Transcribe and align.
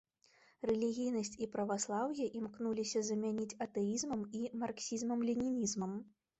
Рэлігійнасць 0.69 1.31
і 1.47 1.47
праваслаўе 1.57 2.25
імкнуліся 2.41 3.05
замяніць 3.11 3.57
атэізмам 3.69 4.27
і 4.43 4.45
марксізмам-ленінізмам. 4.65 5.99